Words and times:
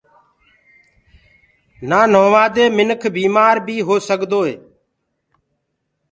نآ 1.89 1.99
نهووآدي 2.11 2.65
مِنک 2.77 3.01
بيٚمآر 3.15 3.57
بيٚ 3.65 3.85
هو 3.87 3.95
سگدوئي 4.09 4.53